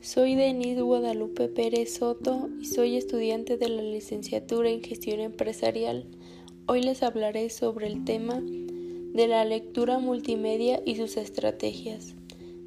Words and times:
Soy 0.00 0.36
Denise 0.36 0.80
Guadalupe 0.80 1.48
Pérez 1.48 1.94
Soto 1.94 2.48
y 2.60 2.66
soy 2.66 2.96
estudiante 2.96 3.56
de 3.56 3.68
la 3.68 3.82
licenciatura 3.82 4.70
en 4.70 4.80
gestión 4.80 5.18
empresarial. 5.18 6.06
Hoy 6.66 6.82
les 6.82 7.02
hablaré 7.02 7.50
sobre 7.50 7.88
el 7.88 8.04
tema 8.04 8.40
de 8.40 9.26
la 9.26 9.44
lectura 9.44 9.98
multimedia 9.98 10.80
y 10.86 10.94
sus 10.94 11.16
estrategias. 11.16 12.14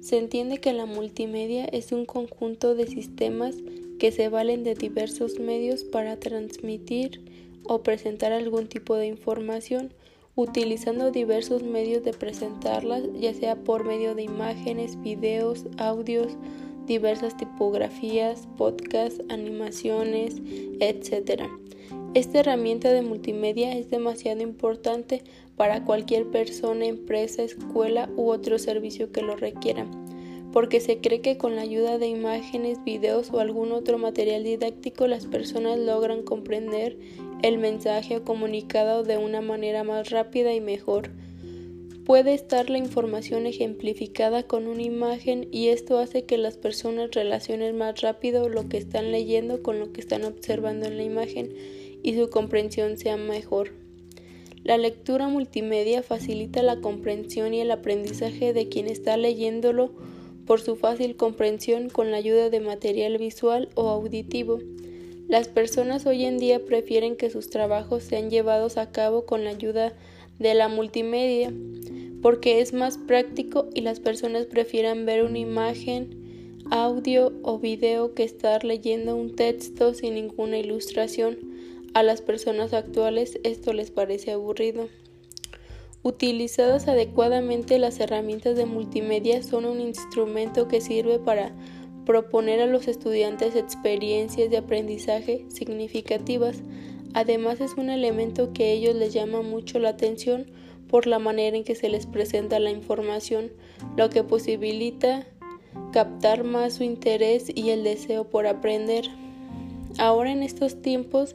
Se 0.00 0.18
entiende 0.18 0.58
que 0.58 0.72
la 0.72 0.86
multimedia 0.86 1.66
es 1.66 1.92
un 1.92 2.04
conjunto 2.04 2.74
de 2.74 2.88
sistemas 2.88 3.54
que 4.00 4.10
se 4.10 4.28
valen 4.28 4.64
de 4.64 4.74
diversos 4.74 5.38
medios 5.38 5.84
para 5.84 6.18
transmitir 6.18 7.22
o 7.62 7.84
presentar 7.84 8.32
algún 8.32 8.66
tipo 8.66 8.96
de 8.96 9.06
información 9.06 9.94
utilizando 10.34 11.12
diversos 11.12 11.62
medios 11.62 12.02
de 12.02 12.12
presentarlas, 12.12 13.02
ya 13.20 13.34
sea 13.34 13.56
por 13.56 13.84
medio 13.84 14.16
de 14.16 14.22
imágenes, 14.22 15.00
videos, 15.00 15.66
audios, 15.76 16.36
diversas 16.90 17.36
tipografías, 17.36 18.48
podcasts, 18.58 19.22
animaciones, 19.28 20.42
etc. 20.80 21.44
Esta 22.14 22.40
herramienta 22.40 22.92
de 22.92 23.02
multimedia 23.02 23.78
es 23.78 23.90
demasiado 23.90 24.42
importante 24.42 25.22
para 25.56 25.84
cualquier 25.84 26.26
persona, 26.32 26.86
empresa, 26.86 27.44
escuela 27.44 28.10
u 28.16 28.30
otro 28.30 28.58
servicio 28.58 29.12
que 29.12 29.22
lo 29.22 29.36
requiera, 29.36 29.86
porque 30.52 30.80
se 30.80 30.98
cree 30.98 31.20
que 31.20 31.38
con 31.38 31.54
la 31.54 31.62
ayuda 31.62 31.98
de 31.98 32.08
imágenes, 32.08 32.82
videos 32.82 33.30
o 33.30 33.38
algún 33.38 33.70
otro 33.70 33.96
material 33.96 34.42
didáctico 34.42 35.06
las 35.06 35.26
personas 35.26 35.78
logran 35.78 36.24
comprender 36.24 36.98
el 37.42 37.58
mensaje 37.58 38.16
o 38.16 38.24
comunicado 38.24 39.04
de 39.04 39.16
una 39.16 39.40
manera 39.42 39.84
más 39.84 40.10
rápida 40.10 40.52
y 40.54 40.60
mejor. 40.60 41.12
Puede 42.04 42.32
estar 42.32 42.70
la 42.70 42.78
información 42.78 43.46
ejemplificada 43.46 44.42
con 44.42 44.66
una 44.66 44.82
imagen 44.82 45.48
y 45.52 45.68
esto 45.68 45.98
hace 45.98 46.24
que 46.24 46.38
las 46.38 46.56
personas 46.56 47.10
relacionen 47.12 47.76
más 47.76 48.00
rápido 48.00 48.48
lo 48.48 48.68
que 48.68 48.78
están 48.78 49.12
leyendo 49.12 49.62
con 49.62 49.78
lo 49.78 49.92
que 49.92 50.00
están 50.00 50.24
observando 50.24 50.86
en 50.86 50.96
la 50.96 51.02
imagen 51.02 51.54
y 52.02 52.14
su 52.14 52.30
comprensión 52.30 52.96
sea 52.96 53.16
mejor. 53.16 53.72
La 54.64 54.78
lectura 54.78 55.28
multimedia 55.28 56.02
facilita 56.02 56.62
la 56.62 56.80
comprensión 56.80 57.52
y 57.52 57.60
el 57.60 57.70
aprendizaje 57.70 58.52
de 58.52 58.68
quien 58.68 58.86
está 58.86 59.16
leyéndolo 59.16 59.92
por 60.46 60.60
su 60.60 60.76
fácil 60.76 61.16
comprensión 61.16 61.90
con 61.90 62.10
la 62.10 62.16
ayuda 62.16 62.50
de 62.50 62.60
material 62.60 63.18
visual 63.18 63.68
o 63.74 63.88
auditivo. 63.88 64.58
Las 65.28 65.48
personas 65.48 66.06
hoy 66.06 66.24
en 66.24 66.38
día 66.38 66.64
prefieren 66.64 67.14
que 67.14 67.30
sus 67.30 67.50
trabajos 67.50 68.02
sean 68.02 68.30
llevados 68.30 68.78
a 68.78 68.90
cabo 68.90 69.26
con 69.26 69.44
la 69.44 69.50
ayuda 69.50 69.90
de 69.90 69.94
la 70.40 70.68
multimedia 70.68 71.52
porque 72.22 72.60
es 72.60 72.72
más 72.72 72.98
práctico 72.98 73.68
y 73.74 73.80
las 73.80 74.00
personas 74.00 74.46
prefieren 74.46 75.06
ver 75.06 75.24
una 75.24 75.38
imagen, 75.38 76.58
audio 76.70 77.32
o 77.42 77.58
video 77.58 78.14
que 78.14 78.24
estar 78.24 78.64
leyendo 78.64 79.16
un 79.16 79.34
texto 79.34 79.94
sin 79.94 80.14
ninguna 80.14 80.58
ilustración. 80.58 81.38
A 81.94 82.02
las 82.02 82.20
personas 82.20 82.72
actuales 82.72 83.40
esto 83.42 83.72
les 83.72 83.90
parece 83.90 84.32
aburrido. 84.32 84.88
Utilizadas 86.02 86.88
adecuadamente, 86.88 87.78
las 87.78 88.00
herramientas 88.00 88.56
de 88.56 88.64
multimedia 88.64 89.42
son 89.42 89.64
un 89.64 89.80
instrumento 89.80 90.68
que 90.68 90.80
sirve 90.80 91.18
para 91.18 91.54
proponer 92.06 92.60
a 92.60 92.66
los 92.66 92.88
estudiantes 92.88 93.54
experiencias 93.54 94.50
de 94.50 94.56
aprendizaje 94.56 95.44
significativas. 95.48 96.62
Además 97.12 97.60
es 97.60 97.72
un 97.76 97.90
elemento 97.90 98.52
que 98.52 98.64
a 98.64 98.70
ellos 98.70 98.94
les 98.94 99.12
llama 99.12 99.42
mucho 99.42 99.78
la 99.78 99.90
atención 99.90 100.46
por 100.88 101.06
la 101.06 101.18
manera 101.18 101.56
en 101.56 101.64
que 101.64 101.74
se 101.74 101.88
les 101.88 102.06
presenta 102.06 102.58
la 102.60 102.70
información, 102.70 103.50
lo 103.96 104.10
que 104.10 104.22
posibilita 104.22 105.26
captar 105.92 106.44
más 106.44 106.74
su 106.74 106.84
interés 106.84 107.46
y 107.54 107.70
el 107.70 107.84
deseo 107.84 108.24
por 108.24 108.46
aprender. 108.46 109.04
Ahora 109.98 110.30
en 110.30 110.42
estos 110.42 110.82
tiempos 110.82 111.34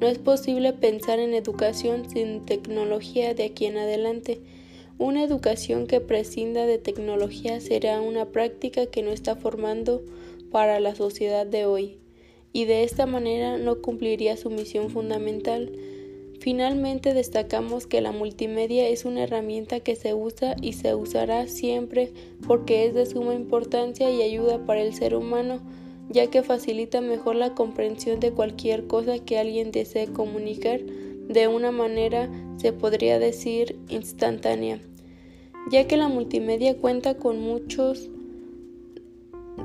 no 0.00 0.06
es 0.06 0.18
posible 0.18 0.72
pensar 0.72 1.18
en 1.18 1.34
educación 1.34 2.08
sin 2.08 2.44
tecnología 2.44 3.34
de 3.34 3.44
aquí 3.44 3.66
en 3.66 3.78
adelante. 3.78 4.40
Una 4.98 5.24
educación 5.24 5.86
que 5.86 6.00
prescinda 6.00 6.66
de 6.66 6.78
tecnología 6.78 7.60
será 7.60 8.00
una 8.00 8.26
práctica 8.26 8.86
que 8.86 9.02
no 9.02 9.10
está 9.10 9.36
formando 9.36 10.02
para 10.50 10.80
la 10.80 10.94
sociedad 10.94 11.46
de 11.46 11.66
hoy 11.66 11.98
y 12.56 12.64
de 12.64 12.84
esta 12.84 13.04
manera 13.04 13.58
no 13.58 13.82
cumpliría 13.82 14.38
su 14.38 14.48
misión 14.48 14.88
fundamental. 14.88 15.72
Finalmente 16.40 17.12
destacamos 17.12 17.86
que 17.86 18.00
la 18.00 18.12
multimedia 18.12 18.88
es 18.88 19.04
una 19.04 19.24
herramienta 19.24 19.80
que 19.80 19.94
se 19.94 20.14
usa 20.14 20.56
y 20.62 20.72
se 20.72 20.94
usará 20.94 21.48
siempre 21.48 22.14
porque 22.46 22.86
es 22.86 22.94
de 22.94 23.04
suma 23.04 23.34
importancia 23.34 24.10
y 24.10 24.22
ayuda 24.22 24.64
para 24.64 24.80
el 24.80 24.94
ser 24.94 25.14
humano, 25.14 25.60
ya 26.08 26.28
que 26.28 26.42
facilita 26.42 27.02
mejor 27.02 27.36
la 27.36 27.54
comprensión 27.54 28.20
de 28.20 28.32
cualquier 28.32 28.86
cosa 28.86 29.18
que 29.18 29.38
alguien 29.38 29.70
desee 29.70 30.06
comunicar 30.06 30.80
de 30.80 31.48
una 31.48 31.72
manera, 31.72 32.30
se 32.56 32.72
podría 32.72 33.18
decir, 33.18 33.78
instantánea, 33.90 34.80
ya 35.70 35.86
que 35.86 35.98
la 35.98 36.08
multimedia 36.08 36.78
cuenta 36.78 37.18
con 37.18 37.38
muchos 37.38 38.08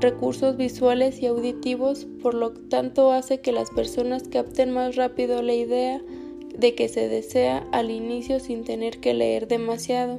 recursos 0.00 0.56
visuales 0.56 1.20
y 1.20 1.26
auditivos, 1.26 2.06
por 2.22 2.34
lo 2.34 2.52
tanto 2.52 3.12
hace 3.12 3.40
que 3.40 3.52
las 3.52 3.70
personas 3.70 4.24
capten 4.24 4.70
más 4.70 4.96
rápido 4.96 5.42
la 5.42 5.54
idea, 5.54 6.00
de 6.56 6.74
que 6.74 6.88
se 6.88 7.08
desea 7.08 7.66
al 7.72 7.90
inicio 7.90 8.40
sin 8.40 8.64
tener 8.64 8.98
que 8.98 9.14
leer 9.14 9.48
demasiado. 9.48 10.18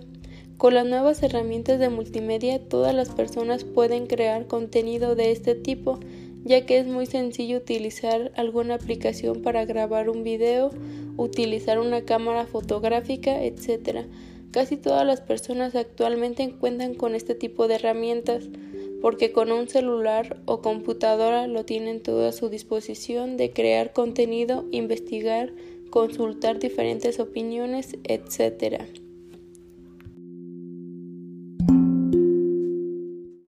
Con 0.58 0.76
las 0.76 0.86
nuevas 0.86 1.22
herramientas 1.24 1.80
de 1.80 1.90
multimedia 1.90 2.60
todas 2.60 2.94
las 2.96 3.10
personas 3.10 3.64
pueden 3.64 4.08
crear 4.08 4.48
contenido 4.48 5.16
de 5.16 5.32
este 5.32 5.56
tipo, 5.56 6.00
ya 6.46 6.66
que 6.66 6.78
es 6.78 6.88
muy 6.88 7.06
sencillo 7.06 7.58
utilizar 7.58 8.32
alguna 8.36 8.76
aplicación 8.76 9.42
para 9.42 9.66
grabar 9.66 10.10
un 10.10 10.24
video, 10.24 10.72
utilizar 11.18 11.80
una 11.80 12.04
cámara 12.04 12.46
fotográfica, 12.46 13.44
etc. 13.44 14.06
Casi 14.52 14.78
todas 14.78 15.06
las 15.06 15.22
personas 15.22 15.76
actualmente 15.76 16.54
cuentan 16.60 16.94
con 16.96 17.16
este 17.16 17.36
tipo 17.36 17.68
de 17.68 17.76
herramientas, 17.76 18.46
porque 19.04 19.34
con 19.34 19.52
un 19.52 19.68
celular 19.68 20.38
o 20.46 20.62
computadora 20.62 21.46
lo 21.48 21.66
tienen 21.66 22.02
todo 22.02 22.26
a 22.26 22.32
su 22.32 22.48
disposición 22.48 23.36
de 23.36 23.52
crear 23.52 23.92
contenido, 23.92 24.64
investigar, 24.72 25.52
consultar 25.90 26.58
diferentes 26.58 27.20
opiniones, 27.20 27.98
etc. 28.06 29.03